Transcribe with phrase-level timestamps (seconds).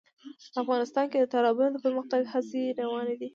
[0.61, 3.29] افغانستان کې د تالابونه د پرمختګ هڅې روانې دي.